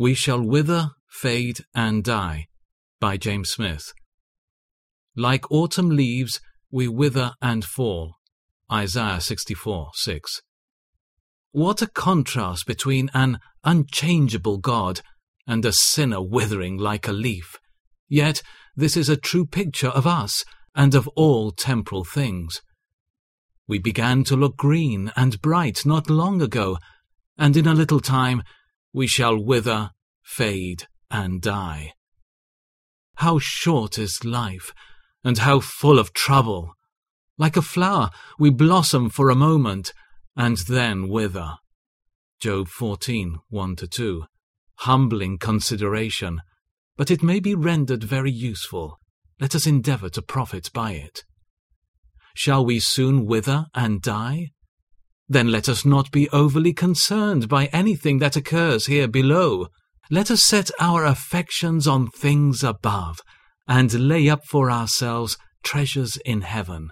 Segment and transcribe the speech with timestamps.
[0.00, 2.46] We shall wither, fade, and die.
[3.00, 3.92] By James Smith.
[5.14, 8.14] Like autumn leaves, we wither and fall.
[8.72, 10.40] Isaiah 64 6.
[11.52, 15.02] What a contrast between an unchangeable God
[15.46, 17.58] and a sinner withering like a leaf.
[18.08, 18.40] Yet
[18.74, 22.62] this is a true picture of us and of all temporal things.
[23.68, 26.78] We began to look green and bright not long ago,
[27.36, 28.42] and in a little time
[28.92, 29.90] we shall wither,
[30.22, 31.94] fade, and die.
[33.16, 34.72] How short is life,
[35.24, 36.74] and how full of trouble!
[37.36, 39.92] Like a flower, we blossom for a moment,
[40.36, 41.56] and then wither.
[42.40, 44.22] Job 14, 1-2.
[44.78, 46.40] Humbling consideration,
[46.96, 48.98] but it may be rendered very useful.
[49.38, 51.24] Let us endeavour to profit by it.
[52.34, 54.52] Shall we soon wither and die?
[55.30, 59.68] Then let us not be overly concerned by anything that occurs here below.
[60.10, 63.20] Let us set our affections on things above,
[63.68, 66.90] and lay up for ourselves treasures in heaven.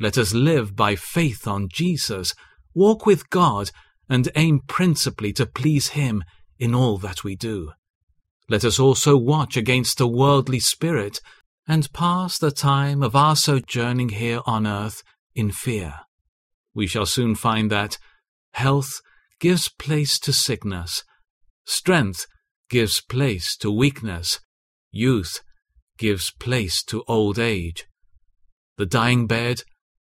[0.00, 2.32] Let us live by faith on Jesus,
[2.74, 3.70] walk with God,
[4.08, 6.24] and aim principally to please Him
[6.58, 7.72] in all that we do.
[8.48, 11.20] Let us also watch against a worldly spirit,
[11.68, 15.02] and pass the time of our sojourning here on earth
[15.34, 15.96] in fear
[16.74, 17.98] we shall soon find that
[18.52, 19.00] health
[19.40, 21.02] gives place to sickness,
[21.64, 22.26] strength
[22.68, 24.40] gives place to weakness,
[24.90, 25.42] youth
[25.98, 27.86] gives place to old age.
[28.76, 29.62] The dying bed,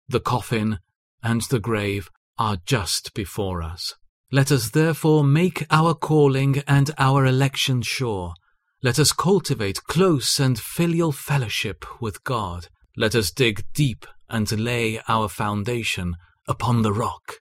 [0.08, 0.80] the coffin,
[1.24, 3.94] and the grave are just before us.
[4.32, 8.34] Let us therefore make our calling and our election sure.
[8.82, 12.68] Let us cultivate close and filial fellowship with God.
[12.96, 16.16] Let us dig deep and lay our foundation
[16.48, 17.40] upon the rock.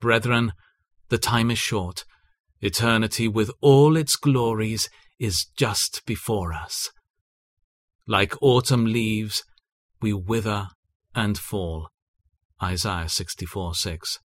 [0.00, 0.52] Brethren,
[1.08, 2.04] the time is short.
[2.60, 6.90] Eternity with all its glories is just before us.
[8.06, 9.42] Like autumn leaves,
[10.00, 10.68] we wither
[11.14, 11.88] and fall.
[12.62, 14.18] Isaiah 64 6.